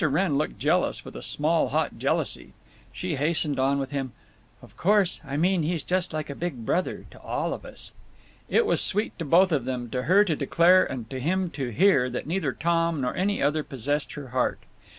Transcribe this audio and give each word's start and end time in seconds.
Wrenn 0.03 0.35
looked 0.35 0.57
jealous, 0.57 1.05
with 1.05 1.15
a 1.15 1.21
small 1.21 1.67
hot 1.67 1.99
jealousy. 1.99 2.53
She 2.91 3.17
hastened 3.17 3.59
on 3.59 3.77
with: 3.77 3.93
"Of 3.95 4.75
course, 4.75 5.21
I 5.23 5.37
mean 5.37 5.61
he's 5.61 5.83
just 5.83 6.11
like 6.11 6.27
a 6.27 6.33
big 6.33 6.65
brother. 6.65 7.05
To 7.11 7.21
all 7.21 7.53
of 7.53 7.63
us." 7.65 7.91
It 8.49 8.65
was 8.65 8.81
sweet 8.81 9.15
to 9.19 9.25
both 9.25 9.51
of 9.51 9.65
them, 9.65 9.91
to 9.91 10.01
her 10.05 10.25
to 10.25 10.35
declare 10.35 10.83
and 10.91 11.07
to 11.11 11.19
him 11.19 11.51
to 11.51 11.69
hear, 11.69 12.09
that 12.09 12.25
neither 12.25 12.51
Tom 12.51 13.01
nor 13.01 13.15
any 13.15 13.43
other 13.43 13.61
possessed 13.61 14.13
her 14.13 14.29
heart. 14.29 14.61